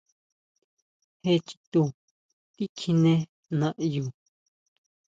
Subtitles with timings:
[1.21, 1.81] ¿Jé chitu
[2.55, 3.13] tikjiné
[3.59, 4.03] naʼyu?